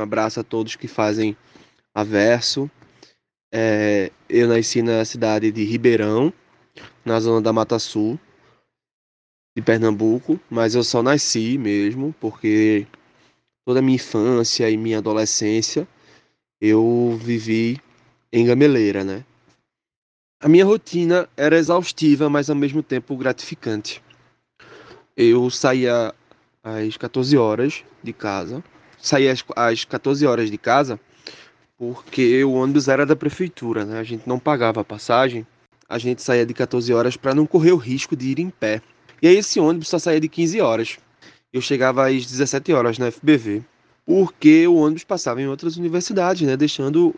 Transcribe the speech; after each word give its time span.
Um 0.00 0.04
abraço 0.04 0.40
a 0.40 0.42
todos 0.42 0.76
que 0.76 0.88
fazem 0.88 1.36
a 1.94 2.02
Verso. 2.02 2.70
É, 3.52 4.10
eu 4.30 4.48
nasci 4.48 4.80
na 4.80 5.04
cidade 5.04 5.52
de 5.52 5.62
Ribeirão, 5.62 6.32
na 7.04 7.20
zona 7.20 7.42
da 7.42 7.52
Mata 7.52 7.78
Sul, 7.78 8.18
de 9.54 9.62
Pernambuco, 9.62 10.40
mas 10.48 10.74
eu 10.74 10.82
só 10.82 11.02
nasci 11.02 11.58
mesmo 11.58 12.14
porque 12.18 12.86
toda 13.66 13.80
a 13.80 13.82
minha 13.82 13.96
infância 13.96 14.70
e 14.70 14.76
minha 14.78 14.98
adolescência 14.98 15.86
eu 16.58 17.18
vivi 17.20 17.78
em 18.32 18.46
Gameleira, 18.46 19.04
né? 19.04 19.22
A 20.42 20.48
minha 20.48 20.64
rotina 20.64 21.28
era 21.36 21.58
exaustiva, 21.58 22.30
mas 22.30 22.48
ao 22.48 22.56
mesmo 22.56 22.82
tempo 22.82 23.14
gratificante. 23.16 24.02
Eu 25.14 25.50
saía 25.50 26.14
às 26.62 26.96
14 26.96 27.36
horas 27.36 27.84
de 28.02 28.14
casa. 28.14 28.64
Saía 29.00 29.32
às, 29.32 29.44
às 29.56 29.84
14 29.84 30.26
horas 30.26 30.50
de 30.50 30.58
casa 30.58 31.00
porque 31.80 32.44
o 32.44 32.52
ônibus 32.52 32.88
era 32.88 33.06
da 33.06 33.16
prefeitura, 33.16 33.86
né? 33.86 33.98
A 33.98 34.04
gente 34.04 34.28
não 34.28 34.38
pagava 34.38 34.82
a 34.82 34.84
passagem. 34.84 35.46
A 35.88 35.96
gente 35.96 36.22
saía 36.22 36.44
de 36.44 36.52
14 36.52 36.92
horas 36.92 37.16
para 37.16 37.34
não 37.34 37.46
correr 37.46 37.72
o 37.72 37.78
risco 37.78 38.14
de 38.14 38.28
ir 38.28 38.38
em 38.38 38.50
pé. 38.50 38.82
E 39.22 39.26
aí 39.26 39.38
esse 39.38 39.58
ônibus 39.58 39.88
só 39.88 39.98
saía 39.98 40.20
de 40.20 40.28
15 40.28 40.60
horas. 40.60 40.98
Eu 41.50 41.62
chegava 41.62 42.06
às 42.06 42.26
17 42.26 42.70
horas 42.74 42.98
na 42.98 43.10
FBV, 43.10 43.64
porque 44.04 44.68
o 44.68 44.74
ônibus 44.74 45.04
passava 45.04 45.40
em 45.40 45.46
outras 45.46 45.78
universidades, 45.78 46.46
né, 46.46 46.54
deixando 46.54 47.14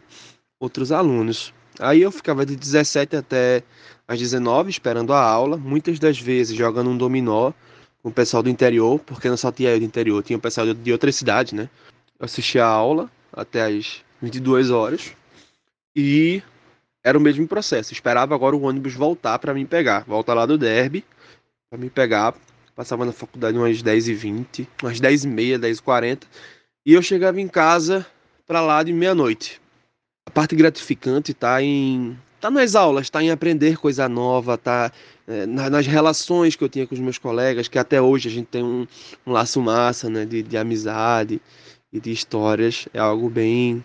outros 0.61 0.93
alunos. 0.93 1.53
Aí 1.81 2.01
eu 2.01 2.13
ficava 2.13 2.47
de 2.47 2.55
17 2.55 3.17
até 3.17 3.65
às 4.07 4.21
19 4.21 4.71
esperando 4.71 5.13
a 5.13 5.21
aula, 5.21 5.57
muitas 5.57 5.99
das 5.99 6.21
vezes 6.21 6.57
jogando 6.57 6.89
um 6.89 6.97
dominó 6.97 7.53
com 8.03 8.09
o 8.09 8.13
pessoal 8.13 8.43
do 8.43 8.51
interior, 8.51 8.99
porque 9.01 9.29
não 9.29 9.37
só 9.37 9.53
tinha 9.53 9.71
eu 9.71 9.79
do 9.79 9.85
interior, 9.85 10.23
tinha 10.23 10.37
o 10.37 10.41
pessoal 10.41 10.73
de 10.75 10.93
outras 10.93 11.15
cidades, 11.17 11.53
né? 11.53 11.69
Eu 12.19 12.25
assistia 12.25 12.65
a 12.65 12.69
aula 12.69 13.11
até 13.33 13.63
às 13.63 14.03
22 14.21 14.71
horas 14.71 15.13
e 15.95 16.43
era 17.05 17.17
o 17.17 17.21
mesmo 17.21 17.47
processo. 17.47 17.93
Esperava 17.93 18.35
agora 18.35 18.57
o 18.57 18.63
ônibus 18.63 18.95
voltar 18.95 19.39
para 19.39 19.55
me 19.55 19.65
pegar, 19.65 20.05
volta 20.05 20.35
lá 20.35 20.47
do 20.47 20.59
Derby 20.59 21.05
para 21.71 21.79
me 21.79 21.91
pegar. 21.91 22.35
Passava 22.75 23.05
na 23.05 23.13
faculdade 23.13 23.57
umas 23.57 23.83
10h20, 23.83 24.67
umas 24.83 25.01
10h30, 25.01 25.59
10h40 25.59 26.23
e 26.85 26.95
eu 26.95 27.03
chegava 27.03 27.41
em 27.41 27.47
casa 27.47 28.05
para 28.47 28.61
lá 28.61 28.83
de 28.83 28.93
meia-noite 28.93 29.63
a 30.27 30.31
parte 30.31 30.55
gratificante 30.55 31.33
está 31.33 31.63
em 31.63 32.19
tá 32.43 32.51
nas 32.51 32.75
aulas, 32.75 33.07
está 33.07 33.23
em 33.23 33.31
aprender 33.31 33.79
coisa 33.79 34.09
nova, 34.09 34.59
tá 34.59 34.91
é, 35.29 35.47
nas 35.47 35.87
relações 35.87 36.57
que 36.57 36.65
eu 36.65 36.69
tinha 36.69 36.85
com 36.85 36.95
os 36.95 37.01
meus 37.01 37.17
colegas, 37.17 37.69
que 37.69 37.79
até 37.79 38.03
hoje 38.03 38.29
a 38.29 38.33
gente 38.33 38.47
tem 38.47 38.65
um, 38.65 38.85
um 39.25 39.31
laço 39.31 39.63
massa, 39.63 40.11
né, 40.11 40.25
de, 40.25 40.43
de 40.43 40.57
amizade 40.57 41.41
e 41.93 42.01
de 42.01 42.11
histórias, 42.11 42.89
é 42.93 42.99
algo 42.99 43.31
bem, 43.31 43.85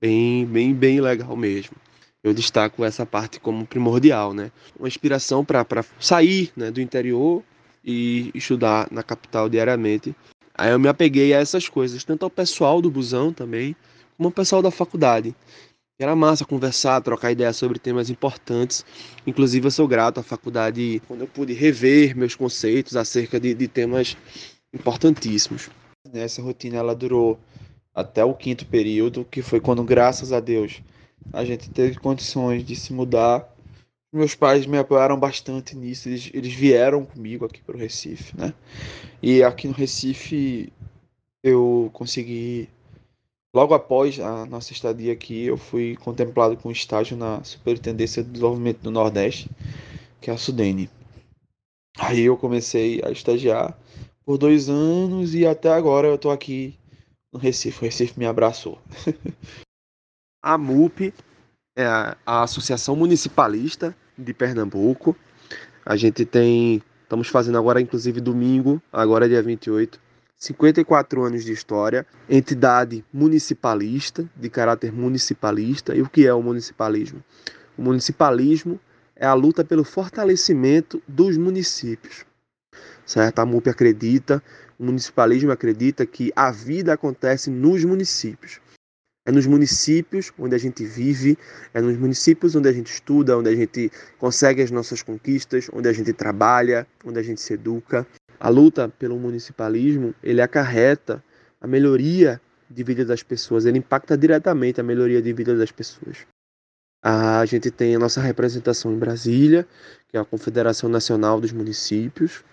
bem, 0.00 0.46
bem, 0.46 0.72
bem 0.72 1.00
legal 1.00 1.36
mesmo. 1.36 1.76
Eu 2.22 2.32
destaco 2.32 2.84
essa 2.84 3.04
parte 3.04 3.40
como 3.40 3.66
primordial, 3.66 4.32
né? 4.34 4.50
Uma 4.78 4.88
inspiração 4.88 5.44
para 5.44 5.64
sair 5.98 6.52
né, 6.56 6.70
do 6.70 6.80
interior 6.80 7.42
e 7.84 8.30
estudar 8.34 8.88
na 8.90 9.02
capital 9.02 9.48
diariamente. 9.48 10.14
Aí 10.54 10.70
eu 10.70 10.78
me 10.78 10.88
apeguei 10.88 11.32
a 11.32 11.38
essas 11.38 11.68
coisas, 11.68 12.04
tanto 12.04 12.24
ao 12.24 12.30
pessoal 12.30 12.82
do 12.82 12.90
busão 12.90 13.32
também, 13.32 13.74
como 14.16 14.28
ao 14.28 14.32
pessoal 14.32 14.60
da 14.60 14.70
faculdade. 14.70 15.34
Era 16.00 16.14
massa 16.14 16.44
conversar, 16.44 17.00
trocar 17.00 17.32
ideias 17.32 17.56
sobre 17.56 17.76
temas 17.76 18.08
importantes. 18.08 18.84
Inclusive, 19.26 19.66
eu 19.66 19.70
sou 19.72 19.88
grato 19.88 20.20
à 20.20 20.22
faculdade 20.22 21.02
quando 21.08 21.22
eu 21.22 21.26
pude 21.26 21.52
rever 21.52 22.16
meus 22.16 22.36
conceitos 22.36 22.94
acerca 22.94 23.40
de, 23.40 23.52
de 23.52 23.66
temas 23.66 24.16
importantíssimos. 24.72 25.68
Essa 26.14 26.40
rotina 26.40 26.76
ela 26.76 26.94
durou 26.94 27.36
até 27.92 28.24
o 28.24 28.32
quinto 28.32 28.64
período, 28.64 29.24
que 29.24 29.42
foi 29.42 29.60
quando, 29.60 29.82
graças 29.82 30.32
a 30.32 30.38
Deus, 30.38 30.80
a 31.32 31.44
gente 31.44 31.68
teve 31.68 31.98
condições 31.98 32.64
de 32.64 32.76
se 32.76 32.92
mudar. 32.92 33.52
Meus 34.12 34.36
pais 34.36 34.66
me 34.66 34.78
apoiaram 34.78 35.18
bastante 35.18 35.76
nisso, 35.76 36.08
eles, 36.08 36.30
eles 36.32 36.52
vieram 36.54 37.04
comigo 37.04 37.44
aqui 37.44 37.60
para 37.60 37.76
o 37.76 37.78
Recife, 37.78 38.38
né? 38.38 38.54
E 39.20 39.42
aqui 39.42 39.66
no 39.66 39.74
Recife 39.74 40.72
eu 41.42 41.90
consegui 41.92 42.68
Logo 43.54 43.72
após 43.72 44.20
a 44.20 44.44
nossa 44.44 44.72
estadia 44.72 45.12
aqui, 45.12 45.46
eu 45.46 45.56
fui 45.56 45.96
contemplado 45.96 46.56
com 46.56 46.70
estágio 46.70 47.16
na 47.16 47.42
Superintendência 47.42 48.22
de 48.22 48.30
Desenvolvimento 48.30 48.80
do 48.80 48.90
Nordeste, 48.90 49.50
que 50.20 50.30
é 50.30 50.34
a 50.34 50.38
Sudene. 50.38 50.90
Aí 51.98 52.20
eu 52.20 52.36
comecei 52.36 53.00
a 53.02 53.10
estagiar 53.10 53.76
por 54.24 54.36
dois 54.36 54.68
anos 54.68 55.34
e 55.34 55.46
até 55.46 55.72
agora 55.72 56.06
eu 56.06 56.16
estou 56.16 56.30
aqui 56.30 56.78
no 57.32 57.38
Recife. 57.38 57.78
O 57.78 57.84
Recife 57.84 58.18
me 58.18 58.26
abraçou. 58.26 58.78
a 60.44 60.58
MUP 60.58 61.14
é 61.76 61.86
a 62.26 62.42
Associação 62.42 62.94
Municipalista 62.94 63.96
de 64.16 64.34
Pernambuco. 64.34 65.16
A 65.84 65.96
gente 65.96 66.26
tem, 66.26 66.82
estamos 67.02 67.28
fazendo 67.28 67.56
agora, 67.56 67.80
inclusive 67.80 68.20
domingo, 68.20 68.82
agora 68.92 69.24
é 69.24 69.28
dia 69.28 69.42
28, 69.42 69.98
54 70.38 71.24
anos 71.24 71.44
de 71.44 71.52
história, 71.52 72.06
entidade 72.28 73.04
municipalista, 73.12 74.30
de 74.36 74.48
caráter 74.48 74.92
municipalista. 74.92 75.96
E 75.96 76.00
o 76.00 76.08
que 76.08 76.28
é 76.28 76.32
o 76.32 76.40
municipalismo? 76.40 77.24
O 77.76 77.82
municipalismo 77.82 78.78
é 79.16 79.26
a 79.26 79.34
luta 79.34 79.64
pelo 79.64 79.82
fortalecimento 79.82 81.02
dos 81.08 81.36
municípios. 81.36 82.24
Certo? 83.04 83.40
A 83.40 83.46
MUP 83.46 83.68
acredita, 83.68 84.40
o 84.78 84.84
municipalismo 84.84 85.50
acredita 85.50 86.06
que 86.06 86.32
a 86.36 86.52
vida 86.52 86.92
acontece 86.92 87.50
nos 87.50 87.84
municípios. 87.84 88.60
É 89.26 89.32
nos 89.32 89.44
municípios 89.44 90.32
onde 90.38 90.54
a 90.54 90.58
gente 90.58 90.84
vive, 90.84 91.36
é 91.74 91.80
nos 91.80 91.96
municípios 91.96 92.54
onde 92.54 92.68
a 92.68 92.72
gente 92.72 92.92
estuda, 92.92 93.36
onde 93.36 93.50
a 93.50 93.56
gente 93.56 93.90
consegue 94.18 94.62
as 94.62 94.70
nossas 94.70 95.02
conquistas, 95.02 95.68
onde 95.72 95.88
a 95.88 95.92
gente 95.92 96.12
trabalha, 96.12 96.86
onde 97.04 97.18
a 97.18 97.22
gente 97.22 97.40
se 97.40 97.54
educa 97.54 98.06
a 98.38 98.48
luta 98.48 98.88
pelo 98.88 99.18
municipalismo, 99.18 100.14
ele 100.22 100.40
acarreta 100.40 101.22
a 101.60 101.66
melhoria 101.66 102.40
de 102.70 102.84
vida 102.84 103.04
das 103.04 103.22
pessoas, 103.22 103.64
ele 103.64 103.78
impacta 103.78 104.16
diretamente 104.16 104.80
a 104.80 104.84
melhoria 104.84 105.22
de 105.22 105.32
vida 105.32 105.56
das 105.56 105.72
pessoas. 105.72 106.26
A 107.02 107.44
gente 107.46 107.70
tem 107.70 107.94
a 107.94 107.98
nossa 107.98 108.20
representação 108.20 108.92
em 108.92 108.98
Brasília, 108.98 109.66
que 110.08 110.16
é 110.16 110.20
a 110.20 110.24
Confederação 110.24 110.88
Nacional 110.88 111.40
dos 111.40 111.52
Municípios, 111.52 112.44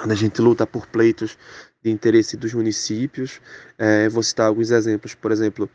onde 0.00 0.12
a 0.12 0.16
gente 0.16 0.40
luta 0.40 0.66
por 0.66 0.86
pleitos 0.86 1.36
de 1.82 1.90
interesse 1.90 2.36
dos 2.36 2.54
municípios. 2.54 3.40
É, 3.78 4.08
vou 4.08 4.22
citar 4.22 4.46
alguns 4.46 4.70
exemplos, 4.70 5.14
por 5.14 5.30
exemplo, 5.30 5.68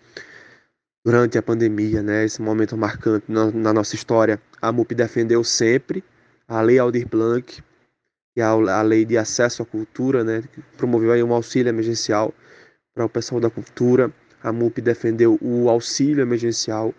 durante 1.05 1.37
a 1.37 1.41
pandemia, 1.41 2.01
né, 2.01 2.25
esse 2.25 2.41
momento 2.41 2.75
marcante 2.75 3.31
na, 3.31 3.51
na 3.51 3.73
nossa 3.73 3.95
história, 3.95 4.41
a 4.61 4.71
MUP 4.71 4.93
defendeu 4.93 5.43
sempre 5.43 6.03
a 6.47 6.61
Lei 6.61 6.79
Aldir 6.79 7.07
Blanc, 7.07 7.63
que 8.37 8.41
é 8.41 8.43
a 8.43 8.83
lei 8.83 9.03
de 9.03 9.17
acesso 9.17 9.63
à 9.63 9.65
cultura, 9.65 10.23
né, 10.23 10.43
que 10.53 10.61
promoveu 10.77 11.11
aí 11.11 11.23
um 11.23 11.33
auxílio 11.33 11.69
emergencial 11.69 12.31
para 12.93 13.03
o 13.03 13.09
pessoal 13.09 13.41
da 13.41 13.49
cultura. 13.49 14.13
A 14.43 14.53
MUP 14.53 14.79
defendeu 14.79 15.39
o 15.41 15.67
auxílio 15.67 16.21
emergencial, 16.21 16.93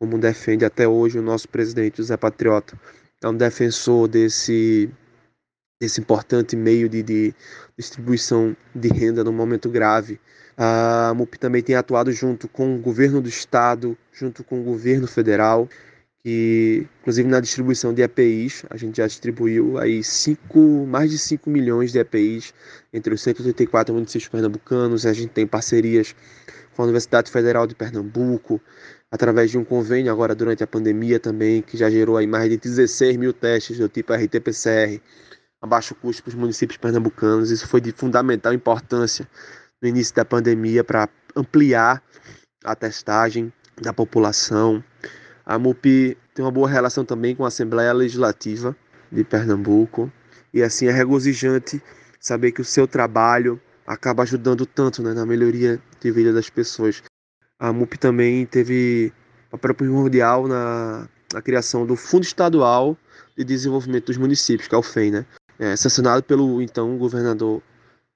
como 0.00 0.18
defende 0.18 0.64
até 0.64 0.88
hoje 0.88 1.18
o 1.18 1.22
nosso 1.22 1.46
presidente 1.46 1.98
José 1.98 2.16
Patriota. 2.16 2.74
É 3.22 3.28
um 3.28 3.36
defensor 3.36 4.08
desse, 4.08 4.88
desse 5.78 6.00
importante 6.00 6.56
meio 6.56 6.88
de, 6.88 7.02
de 7.02 7.34
distribuição 7.76 8.56
de 8.74 8.88
renda 8.88 9.22
num 9.22 9.30
momento 9.30 9.68
grave. 9.68 10.18
A 10.56 11.12
MUP 11.14 11.38
também 11.38 11.62
tem 11.62 11.76
atuado 11.76 12.10
junto 12.12 12.48
com 12.48 12.76
o 12.76 12.78
governo 12.78 13.20
do 13.20 13.28
estado, 13.28 13.94
junto 14.10 14.42
com 14.42 14.58
o 14.58 14.64
governo 14.64 15.06
federal 15.06 15.68
que 16.28 16.86
inclusive 17.00 17.26
na 17.26 17.40
distribuição 17.40 17.94
de 17.94 18.02
EPIs, 18.02 18.62
a 18.68 18.76
gente 18.76 18.98
já 18.98 19.06
distribuiu 19.06 19.78
aí 19.78 20.04
cinco, 20.04 20.86
mais 20.86 21.10
de 21.10 21.16
5 21.16 21.48
milhões 21.48 21.90
de 21.90 21.98
EPIs 22.00 22.52
entre 22.92 23.14
os 23.14 23.22
184 23.22 23.94
municípios 23.94 24.28
pernambucanos, 24.28 25.06
a 25.06 25.14
gente 25.14 25.30
tem 25.30 25.46
parcerias 25.46 26.14
com 26.76 26.82
a 26.82 26.84
Universidade 26.84 27.30
Federal 27.30 27.66
de 27.66 27.74
Pernambuco, 27.74 28.60
através 29.10 29.50
de 29.50 29.56
um 29.56 29.64
convênio 29.64 30.12
agora 30.12 30.34
durante 30.34 30.62
a 30.62 30.66
pandemia 30.66 31.18
também, 31.18 31.62
que 31.62 31.78
já 31.78 31.88
gerou 31.88 32.18
aí 32.18 32.26
mais 32.26 32.50
de 32.50 32.58
16 32.58 33.16
mil 33.16 33.32
testes 33.32 33.78
do 33.78 33.88
tipo 33.88 34.12
RT-PCR 34.12 35.00
a 35.62 35.66
baixo 35.66 35.94
custo 35.94 36.22
para 36.22 36.28
os 36.28 36.34
municípios 36.34 36.76
pernambucanos. 36.76 37.50
Isso 37.50 37.66
foi 37.66 37.80
de 37.80 37.90
fundamental 37.90 38.52
importância 38.52 39.26
no 39.80 39.88
início 39.88 40.14
da 40.14 40.26
pandemia 40.26 40.84
para 40.84 41.08
ampliar 41.34 42.02
a 42.64 42.76
testagem 42.76 43.50
da 43.80 43.94
população, 43.94 44.84
a 45.48 45.58
MUP 45.58 46.14
tem 46.34 46.44
uma 46.44 46.50
boa 46.50 46.68
relação 46.68 47.06
também 47.06 47.34
com 47.34 47.42
a 47.42 47.48
Assembleia 47.48 47.90
Legislativa 47.94 48.76
de 49.10 49.24
Pernambuco. 49.24 50.12
E 50.52 50.62
assim 50.62 50.88
é 50.88 50.92
regozijante 50.92 51.82
saber 52.20 52.52
que 52.52 52.60
o 52.60 52.64
seu 52.64 52.86
trabalho 52.86 53.58
acaba 53.86 54.24
ajudando 54.24 54.66
tanto 54.66 55.02
né, 55.02 55.14
na 55.14 55.24
melhoria 55.24 55.80
de 56.02 56.10
vida 56.10 56.34
das 56.34 56.50
pessoas. 56.50 57.02
A 57.58 57.72
MUP 57.72 57.96
também 57.96 58.44
teve 58.44 59.10
papel 59.50 59.74
primordial 59.74 60.46
na, 60.46 61.08
na 61.32 61.40
criação 61.40 61.86
do 61.86 61.96
Fundo 61.96 62.24
Estadual 62.24 62.94
de 63.34 63.42
Desenvolvimento 63.42 64.08
dos 64.08 64.18
Municípios, 64.18 64.68
que 64.68 64.74
é 64.74 64.78
o 64.78 64.82
FEM, 64.82 65.12
né? 65.12 65.26
É, 65.58 65.74
sancionado 65.74 66.22
pelo 66.22 66.60
então 66.60 66.98
governador 66.98 67.62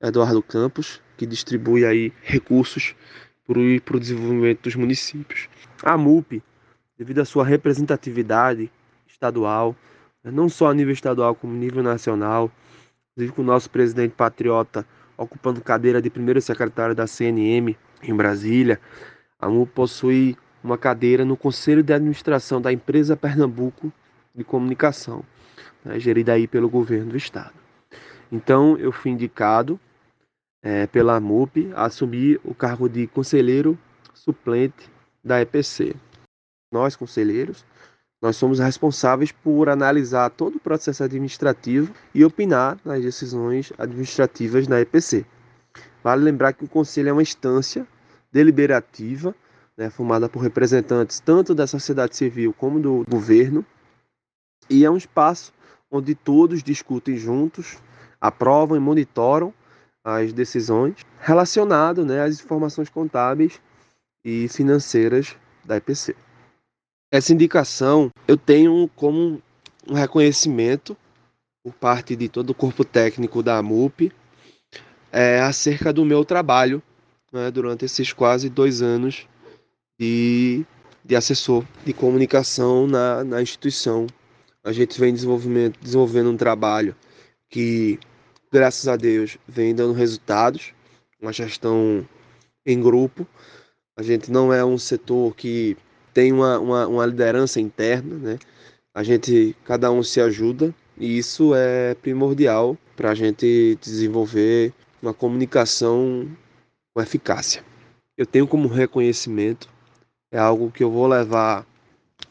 Eduardo 0.03 0.43
Campos, 0.43 1.01
que 1.17 1.25
distribui 1.25 1.87
aí 1.87 2.13
recursos 2.23 2.95
para 3.47 3.97
o 3.97 4.01
desenvolvimento 4.01 4.65
dos 4.65 4.77
municípios. 4.77 5.49
A 5.83 5.97
MUP, 5.97 6.43
devido 7.03 7.19
à 7.19 7.25
sua 7.25 7.45
representatividade 7.45 8.71
estadual, 9.09 9.75
né, 10.23 10.31
não 10.31 10.49
só 10.49 10.71
a 10.71 10.75
nível 10.75 10.93
estadual 10.93 11.35
como 11.35 11.53
nível 11.53 11.83
nacional, 11.83 12.51
inclusive 13.11 13.35
com 13.35 13.43
o 13.43 13.45
nosso 13.45 13.69
presidente 13.69 14.13
patriota 14.13 14.87
ocupando 15.17 15.61
cadeira 15.61 16.01
de 16.01 16.09
primeiro 16.09 16.41
secretário 16.41 16.95
da 16.95 17.07
CNM 17.07 17.77
em 18.03 18.15
Brasília, 18.15 18.81
a 19.39 19.49
MUP 19.49 19.73
possui 19.73 20.37
uma 20.63 20.79
cadeira 20.79 21.25
no 21.25 21.37
Conselho 21.37 21.83
de 21.83 21.93
Administração 21.93 22.61
da 22.61 22.73
empresa 22.73 23.17
Pernambuco 23.17 23.93
de 24.33 24.45
Comunicação, 24.45 25.25
né, 25.85 25.99
gerida 25.99 26.35
aí 26.35 26.47
pelo 26.47 26.71
governo 26.71 27.11
do 27.11 27.17
estado. 27.17 27.55
Então, 28.31 28.79
eu 28.79 28.93
fui 28.93 29.11
indicado 29.11 29.79
é, 30.63 30.87
pela 30.87 31.19
MUP 31.19 31.73
a 31.75 31.87
assumir 31.87 32.41
o 32.45 32.55
cargo 32.55 32.89
de 32.89 33.09
conselheiro 33.09 33.77
suplente 34.15 34.89
da 35.23 35.41
EPC. 35.41 35.97
Nós, 36.73 36.97
conselheiros, 36.97 37.65
nós 38.23 38.37
somos 38.37 38.59
responsáveis 38.59 39.31
por 39.31 39.69
analisar 39.69 40.31
todo 40.31 40.57
o 40.57 40.61
processo 40.61 41.05
administrativo 41.05 41.93
e 42.15 42.25
opinar 42.25 42.79
nas 42.85 43.03
decisões 43.03 43.73
administrativas 43.77 44.67
da 44.67 44.81
EPC. 44.81 45.27
Vale 46.03 46.23
lembrar 46.25 46.53
que 46.53 46.65
o 46.65 46.69
conselho 46.69 47.11
é 47.11 47.13
uma 47.13 47.23
instância 47.23 47.87
deliberativa, 48.33 49.35
né, 49.77 49.91
formada 49.91 50.29
por 50.29 50.41
representantes 50.41 51.21
tanto 51.21 51.55
da 51.55 51.67
sociedade 51.67 52.17
civil 52.17 52.55
como 52.55 52.81
do 52.81 53.05
governo, 53.09 53.65
e 54.71 54.85
é 54.85 54.91
um 54.91 54.97
espaço 54.97 55.53
onde 55.91 56.15
todos 56.15 56.63
discutem 56.63 57.17
juntos, 57.17 57.77
aprovam 58.21 58.77
e 58.77 58.81
monitoram 58.81 59.53
as 60.05 60.33
decisões 60.33 60.97
relacionadas 61.21 62.07
né, 62.07 62.23
às 62.23 62.41
informações 62.41 62.89
contábeis 62.89 63.61
e 64.25 64.49
financeiras 64.49 65.37
da 65.65 65.77
EPC. 65.77 66.17
Essa 67.13 67.35
indicação 67.35 68.11
eu 68.27 68.39
tenho 68.39 68.89
como 68.97 69.43
um 69.87 69.93
reconhecimento 69.93 70.97
por 71.63 71.75
parte 71.75 72.17
de 72.17 72.27
todo 72.27 72.51
o 72.51 72.55
corpo 72.55 72.87
técnico 72.87 73.43
da 73.43 73.63
MUP 73.63 74.11
é, 75.13 75.39
acerca 75.41 75.93
do 75.93 76.07
meu 76.07 76.25
trabalho 76.25 76.83
né, 77.31 77.51
durante 77.51 77.85
esses 77.85 78.15
quase 78.15 78.49
dois 78.49 78.81
anos 78.81 79.29
de, 80.01 80.65
de 81.05 81.15
assessor 81.15 81.67
de 81.85 81.93
comunicação 81.93 82.87
na, 82.87 83.23
na 83.23 83.43
instituição. 83.43 84.07
A 84.65 84.73
gente 84.73 84.99
vem 84.99 85.13
desenvolvendo 85.13 86.31
um 86.31 86.37
trabalho 86.37 86.97
que 87.51 88.01
graças 88.51 88.89
a 88.89 88.97
Deus, 88.97 89.37
vem 89.47 89.75
dando 89.75 89.93
resultados, 89.93 90.73
uma 91.21 91.33
gestão 91.33 92.09
em 92.65 92.81
grupo. 92.81 93.27
A 93.99 94.03
gente 94.03 94.31
não 94.31 94.51
é 94.51 94.65
um 94.65 94.79
setor 94.79 95.37
que 95.37 95.77
tem 96.13 96.33
uma, 96.33 96.59
uma, 96.59 96.87
uma 96.87 97.07
liderança 97.07 97.61
interna, 97.61 98.17
né? 98.17 98.39
A 98.95 99.03
gente, 99.03 99.57
cada 99.65 99.91
um 99.91 100.03
se 100.03 100.21
ajuda 100.21 100.75
e 100.99 101.17
isso 101.19 101.55
é 101.55 101.95
primordial 101.95 102.77
para 102.95 103.11
a 103.11 103.15
gente 103.15 103.79
desenvolver 103.81 104.73
uma 105.01 105.15
comunicação 105.15 106.29
com 106.93 107.01
eficácia. 107.01 107.65
Eu 108.17 108.27
tenho 108.27 108.47
como 108.47 108.69
reconhecimento, 108.69 109.69
é 110.31 110.39
algo 110.39 110.71
que 110.71 110.85
eu 110.85 110.91
vou 110.91 111.07
levar 111.07 111.67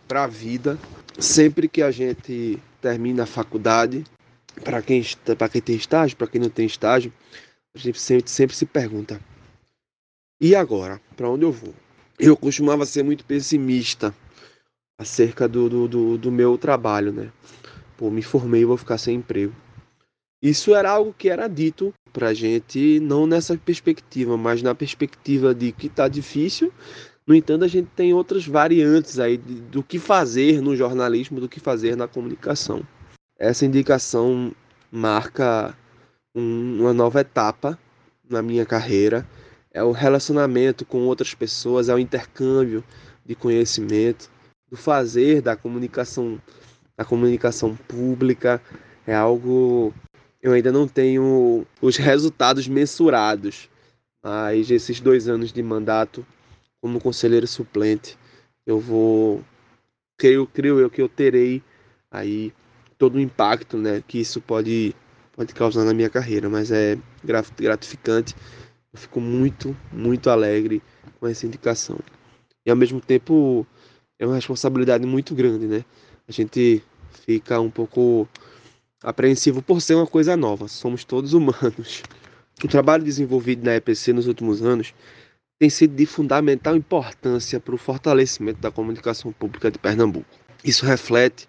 para 0.08 0.26
a 0.26 0.28
vida 0.28 0.78
sempre 1.20 1.68
que 1.68 1.82
a 1.82 1.92
gente 1.92 2.62
termina 2.80 3.24
a 3.24 3.28
faculdade, 3.28 4.04
para 4.64 4.82
quem, 4.82 5.02
quem 5.52 5.62
tem 5.62 5.76
estágio, 5.76 6.18
para 6.18 6.28
quem 6.28 6.42
não 6.42 6.50
tem 6.50 6.66
estágio, 6.66 7.12
a 7.74 7.80
gente 7.80 8.00
sempre, 8.00 8.30
sempre 8.30 8.56
se 8.56 8.66
pergunta: 8.66 9.20
e 10.40 10.56
agora? 10.56 11.00
Para 11.16 11.30
onde 11.30 11.44
eu 11.44 11.52
vou? 11.52 11.74
Eu 12.20 12.38
costumava 12.38 12.86
ser 12.86 13.04
muito 13.04 13.26
pessimista 13.26 14.14
acerca 15.00 15.48
do, 15.48 15.68
do, 15.68 15.88
do, 15.88 16.18
do 16.18 16.32
meu 16.32 16.58
trabalho, 16.58 17.12
né? 17.12 17.32
Pô, 17.98 18.10
me 18.10 18.22
formei 18.22 18.62
e 18.62 18.66
vou 18.66 18.78
ficar 18.78 18.98
sem 18.98 19.18
emprego. 19.18 19.54
Isso 20.42 20.74
era 20.74 20.92
algo 20.92 21.14
que 21.16 21.30
era 21.30 21.48
dito 21.48 21.94
pra 22.12 22.34
gente, 22.34 23.00
não 23.00 23.28
nessa 23.28 23.56
perspectiva, 23.58 24.36
mas 24.38 24.62
na 24.62 24.74
perspectiva 24.74 25.54
de 25.54 25.72
que 25.72 25.88
tá 25.88 26.08
difícil. 26.08 26.74
No 27.28 27.36
entanto, 27.36 27.64
a 27.64 27.68
gente 27.68 27.90
tem 27.96 28.14
outras 28.14 28.46
variantes 28.46 29.20
aí 29.20 29.38
do 29.38 29.84
que 29.84 30.00
fazer 30.00 30.62
no 30.62 30.76
jornalismo, 30.76 31.40
do 31.40 31.48
que 31.48 31.60
fazer 31.60 31.96
na 31.96 32.08
comunicação. 32.08 32.82
Essa 33.38 33.66
indicação 33.66 34.52
marca 34.92 35.78
um, 36.36 36.82
uma 36.82 36.94
nova 36.94 37.22
etapa 37.22 37.78
na 38.30 38.42
minha 38.42 38.66
carreira. 38.66 39.28
É 39.74 39.84
o 39.84 39.92
relacionamento 39.92 40.86
com 40.86 41.06
outras 41.06 41.34
pessoas, 41.34 41.90
é 41.90 41.94
o 41.94 42.00
intercâmbio 42.00 42.84
de 43.26 43.36
conhecimento, 43.36 44.30
do 44.70 44.76
fazer 44.76 45.42
da 45.42 45.56
comunicação, 45.56 46.42
da 46.98 47.06
comunicação 47.06 47.76
pública. 47.76 48.62
É 49.08 49.16
algo 49.16 49.94
eu 50.42 50.54
ainda 50.54 50.72
não 50.72 50.88
tenho 50.88 51.66
os 51.82 51.98
resultados 51.98 52.68
mensurados, 52.68 53.70
mas 54.24 54.72
esses 54.72 55.00
dois 55.00 55.28
anos 55.28 55.54
de 55.54 55.62
mandato 55.62 56.26
como 56.82 57.00
conselheiro 57.00 57.46
suplente, 57.46 58.18
eu 58.66 58.80
vou 58.80 59.44
creio, 60.18 60.48
creio 60.48 60.80
eu 60.80 60.90
que 60.90 61.02
eu 61.02 61.08
terei 61.08 61.62
aí 62.10 62.52
todo 62.98 63.16
o 63.16 63.20
impacto 63.20 63.78
né, 63.78 64.04
que 64.08 64.20
isso 64.20 64.42
pode, 64.42 64.96
pode 65.36 65.54
causar 65.54 65.86
na 65.86 65.94
minha 65.94 66.10
carreira, 66.10 66.50
mas 66.50 66.72
é 66.72 66.98
gratificante. 67.58 68.36
Eu 68.94 69.00
fico 69.00 69.22
muito, 69.22 69.76
muito 69.92 70.30
alegre 70.30 70.82
com 71.20 71.28
essa 71.28 71.46
indicação. 71.46 71.98
E 72.66 72.70
ao 72.70 72.76
mesmo 72.76 73.00
tempo 73.00 73.66
é 74.20 74.26
uma 74.26 74.36
responsabilidade 74.36 75.06
muito 75.06 75.34
grande, 75.34 75.66
né? 75.66 75.86
A 76.28 76.32
gente 76.32 76.84
fica 77.26 77.60
um 77.60 77.70
pouco 77.70 78.28
apreensivo 79.02 79.62
por 79.62 79.82
ser 79.82 79.96
uma 79.96 80.08
coisa 80.08 80.36
nova. 80.36 80.68
Somos 80.68 81.04
todos 81.04 81.34
humanos. 81.34 82.04
O 82.64 82.68
trabalho 82.68 83.04
desenvolvido 83.04 83.66
na 83.66 83.76
EPC 83.76 84.14
nos 84.14 84.28
últimos 84.28 84.62
anos 84.62 84.94
tem 85.58 85.70
sido 85.70 85.96
de 85.96 86.06
fundamental 86.06 86.76
importância 86.76 87.60
para 87.60 87.74
o 87.74 87.78
fortalecimento 87.78 88.60
da 88.60 88.72
comunicação 88.72 89.32
pública 89.32 89.72
de 89.72 89.80
Pernambuco. 89.80 90.30
Isso 90.64 90.86
reflete 90.86 91.48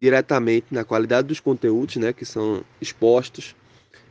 diretamente 0.00 0.66
na 0.70 0.84
qualidade 0.84 1.28
dos 1.28 1.40
conteúdos 1.40 1.96
né, 1.96 2.12
que 2.12 2.24
são 2.24 2.62
expostos 2.80 3.54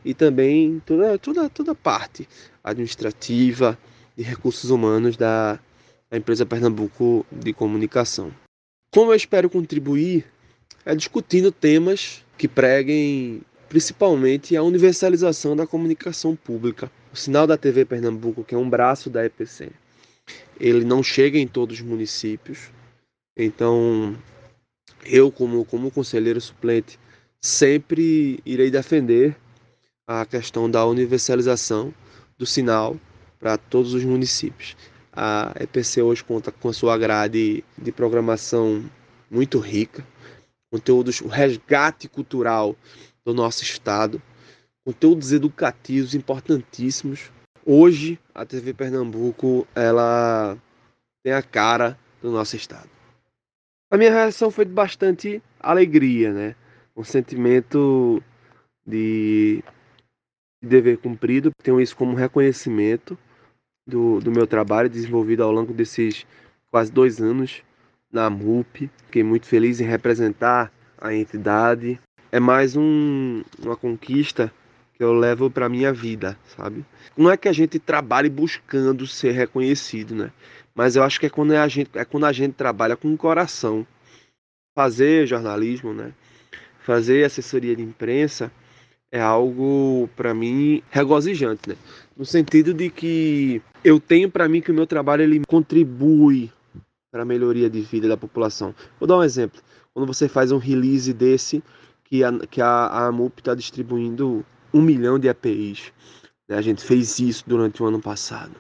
e 0.04 0.14
também 0.14 0.82
toda, 0.86 1.18
toda, 1.18 1.50
toda 1.50 1.72
a 1.72 1.76
parte 1.76 2.28
administrativa 2.64 3.78
de 4.16 4.24
recursos 4.24 4.70
humanos 4.70 5.18
da, 5.18 5.60
da 6.10 6.18
empresa 6.18 6.46
Pernambuco 6.46 7.26
de 7.32 7.54
Comunicação. 7.54 8.32
Como 8.92 9.12
eu 9.12 9.16
espero 9.16 9.50
contribuir 9.50 10.26
é 10.86 10.94
discutindo 10.94 11.52
temas 11.52 12.24
que 12.38 12.48
preguem 12.48 13.42
principalmente 13.70 14.56
a 14.56 14.62
universalização 14.62 15.56
da 15.56 15.66
comunicação 15.66 16.36
pública. 16.36 16.92
O 17.12 17.16
sinal 17.16 17.48
da 17.48 17.58
TV 17.58 17.86
Pernambuco, 17.86 18.44
que 18.44 18.54
é 18.54 18.58
um 18.58 18.70
braço 18.70 19.10
da 19.10 19.26
EPC, 19.26 19.72
ele 20.60 20.84
não 20.84 21.02
chega 21.02 21.38
em 21.38 21.48
todos 21.48 21.80
os 21.80 21.86
municípios. 21.86 22.70
Então, 23.38 24.16
eu, 25.06 25.32
como, 25.32 25.66
como 25.66 25.90
conselheiro 25.90 26.40
suplente, 26.40 27.00
sempre 27.42 28.40
irei 28.46 28.70
defender 28.70 29.36
a 30.08 30.26
questão 30.26 30.70
da 30.70 30.86
universalização 30.86 31.94
do 32.38 32.46
sinal 32.46 32.98
para 33.40 33.58
todos 33.58 33.94
os 33.94 34.04
municípios. 34.04 34.76
A 35.12 35.54
EPC 35.60 36.02
hoje 36.02 36.24
conta 36.24 36.52
com 36.52 36.70
a 36.70 36.74
sua 36.74 36.98
grade 36.98 37.64
de 37.78 37.92
programação 37.92 38.84
muito 39.30 39.60
rica, 39.60 40.06
conteúdos, 40.72 41.22
o 41.22 41.28
resgate 41.28 42.08
cultural 42.08 42.76
do 43.24 43.34
nosso 43.34 43.64
estado, 43.64 44.22
conteúdos 44.86 45.32
educativos 45.32 46.16
importantíssimos. 46.16 47.32
Hoje, 47.66 48.20
a 48.34 48.46
TV 48.46 48.74
Pernambuco, 48.74 49.68
ela 49.74 50.58
tem 51.24 51.34
a 51.34 51.42
cara 51.42 51.98
do 52.22 52.32
nosso 52.32 52.56
estado. 52.56 52.90
A 53.92 53.98
minha 53.98 54.12
reação 54.12 54.50
foi 54.50 54.66
de 54.66 54.72
bastante 54.72 55.42
alegria, 55.60 56.34
né? 56.34 56.56
Um 56.96 57.04
sentimento 57.04 58.22
de, 58.86 59.64
de 59.64 59.64
dever 60.68 60.98
cumprido. 60.98 61.52
Tenho 61.62 61.82
isso 61.82 61.96
como 61.96 62.16
reconhecimento 62.16 63.18
do, 63.86 64.20
do 64.20 64.32
meu 64.32 64.48
trabalho 64.48 64.90
desenvolvido 64.90 65.44
ao 65.44 65.52
longo 65.52 65.74
desses 65.74 66.26
quase 66.72 66.92
dois 66.92 67.22
anos 67.22 67.62
na 68.12 68.30
MUP. 68.30 68.90
Fiquei 69.06 69.24
muito 69.24 69.46
feliz 69.46 69.80
em 69.80 69.86
representar 69.86 70.72
a 70.98 71.14
entidade. 71.14 72.00
É 72.32 72.40
mais 72.40 72.76
um, 72.76 73.44
uma 73.62 73.76
conquista 73.76 74.52
que 74.96 75.04
eu 75.04 75.14
levo 75.14 75.50
para 75.50 75.70
minha 75.70 75.92
vida, 75.92 76.38
sabe? 76.56 76.86
Não 77.18 77.30
é 77.30 77.36
que 77.36 77.48
a 77.48 77.54
gente 77.54 77.78
trabalhe 77.80 78.30
buscando 78.30 79.06
ser 79.06 79.32
reconhecido, 79.32 80.16
né? 80.16 80.32
Mas 80.74 80.96
eu 80.96 81.04
acho 81.04 81.20
que 81.20 81.26
é 81.26 81.30
quando 81.30 81.52
a 81.54 81.68
gente, 81.68 81.92
é 81.94 82.06
quando 82.06 82.26
a 82.26 82.32
gente 82.32 82.54
trabalha 82.54 82.96
com 82.96 83.14
o 83.14 83.18
coração. 83.18 83.86
Fazer 84.76 85.28
jornalismo, 85.28 85.94
né? 85.94 86.14
Fazer 86.80 87.24
assessoria 87.24 87.76
de 87.76 87.84
imprensa 87.84 88.52
é 89.14 89.22
algo 89.22 90.10
para 90.16 90.34
mim 90.34 90.82
regozijante, 90.90 91.70
né? 91.70 91.76
No 92.18 92.26
sentido 92.26 92.74
de 92.74 92.90
que 92.90 93.62
eu 93.84 94.00
tenho 94.00 94.28
para 94.30 94.50
mim 94.50 94.60
que 94.60 94.72
o 94.72 94.74
meu 94.74 94.88
trabalho 94.88 95.22
ele 95.22 95.40
contribui 95.48 96.52
para 97.12 97.22
a 97.22 97.26
melhoria 97.26 97.70
de 97.70 97.80
vida 97.80 98.08
da 98.08 98.18
população. 98.18 98.74
Vou 99.00 99.08
dar 99.08 99.20
um 99.20 99.24
exemplo. 99.24 99.62
Quando 99.94 100.08
você 100.08 100.28
faz 100.28 100.52
um 100.52 100.58
release 100.58 101.14
desse, 101.14 101.64
que 102.04 102.24
a, 102.24 102.32
que 102.48 102.60
a, 102.60 102.68
a 102.68 103.06
AMUP 103.06 103.40
está 103.40 103.54
distribuindo 103.54 104.44
um 104.74 104.82
milhão 104.82 105.20
de 105.20 105.28
EPIs. 105.28 105.94
Né? 106.50 106.58
A 106.58 106.62
gente 106.62 106.84
fez 106.84 107.20
isso 107.20 107.44
durante 107.46 107.84
o 107.84 107.86
ano 107.86 108.02
passado. 108.02 108.54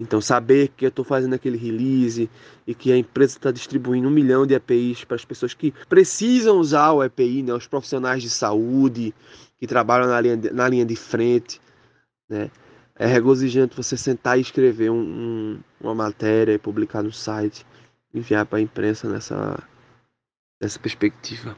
Então, 0.00 0.18
saber 0.18 0.68
que 0.68 0.86
eu 0.86 0.88
estou 0.88 1.04
fazendo 1.04 1.34
aquele 1.34 1.58
release 1.58 2.30
e 2.66 2.74
que 2.74 2.90
a 2.90 2.96
empresa 2.96 3.36
está 3.36 3.50
distribuindo 3.50 4.08
um 4.08 4.10
milhão 4.10 4.46
de 4.46 4.54
EPIs 4.54 5.04
para 5.04 5.14
as 5.14 5.26
pessoas 5.26 5.52
que 5.52 5.74
precisam 5.90 6.56
usar 6.56 6.92
o 6.92 7.04
EPI, 7.04 7.42
né? 7.42 7.52
os 7.52 7.66
profissionais 7.66 8.22
de 8.22 8.30
saúde 8.30 9.14
que 9.58 9.66
trabalham 9.66 10.08
na 10.08 10.18
linha 10.18 10.36
de, 10.38 10.50
na 10.50 10.66
linha 10.66 10.86
de 10.86 10.96
frente. 10.96 11.60
Né? 12.30 12.50
É 12.96 13.06
regozijante 13.06 13.76
você 13.76 13.94
sentar 13.94 14.38
e 14.38 14.40
escrever 14.40 14.90
um, 14.90 15.02
um, 15.02 15.60
uma 15.78 15.94
matéria 15.94 16.54
e 16.54 16.58
publicar 16.58 17.02
no 17.02 17.12
site, 17.12 17.66
enviar 18.14 18.46
para 18.46 18.58
a 18.58 18.62
imprensa 18.62 19.06
nessa, 19.06 19.62
nessa 20.58 20.78
perspectiva. 20.78 21.54